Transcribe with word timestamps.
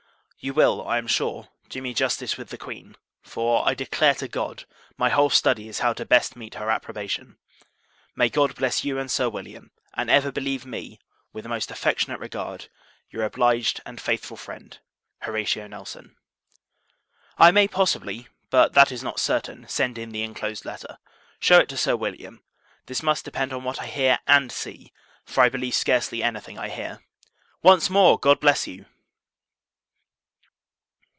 You 0.43 0.55
will, 0.55 0.83
I 0.87 0.97
am 0.97 1.05
sure, 1.05 1.49
do 1.69 1.83
me 1.83 1.93
justice 1.93 2.35
with 2.35 2.49
the 2.49 2.57
Queen; 2.57 2.95
for, 3.21 3.63
I 3.63 3.75
declare 3.75 4.15
to 4.15 4.27
God, 4.27 4.65
my 4.97 5.09
whole 5.09 5.29
study 5.29 5.67
is, 5.67 5.77
how 5.81 5.93
to 5.93 6.03
best 6.03 6.35
meet 6.35 6.55
her 6.55 6.71
approbation. 6.71 7.37
May 8.15 8.27
God 8.27 8.55
bless 8.55 8.83
you 8.83 8.97
and 8.97 9.11
Sir 9.11 9.29
William! 9.29 9.69
and 9.93 10.09
ever 10.09 10.31
believe 10.31 10.65
me, 10.65 10.97
with 11.31 11.43
the 11.43 11.49
most 11.49 11.69
affectionate 11.69 12.19
regard, 12.19 12.69
your 13.11 13.23
obliged 13.23 13.81
and 13.85 14.01
faithful 14.01 14.35
friend, 14.35 14.79
HORATIO 15.21 15.67
NELSON. 15.67 16.15
I 17.37 17.51
may 17.51 17.67
possibly, 17.67 18.27
but 18.49 18.73
that 18.73 18.91
is 18.91 19.03
not 19.03 19.19
certain, 19.19 19.67
send 19.67 19.99
in 19.99 20.09
the 20.09 20.23
inclosed 20.23 20.65
letter. 20.65 20.97
Shew 21.39 21.57
it 21.59 21.69
to 21.69 21.77
Sir 21.77 21.95
William. 21.95 22.41
This 22.87 23.03
must 23.03 23.25
depend 23.25 23.53
on 23.53 23.63
what 23.63 23.79
I 23.79 23.85
hear 23.85 24.17
and 24.25 24.51
see; 24.51 24.91
for 25.23 25.41
I 25.43 25.49
believe 25.49 25.75
scarcely 25.75 26.23
any 26.23 26.39
thing 26.39 26.57
I 26.57 26.69
hear. 26.69 27.03
Once 27.61 27.91
more, 27.91 28.17
God 28.17 28.39
bless 28.39 28.65
you! 28.65 28.87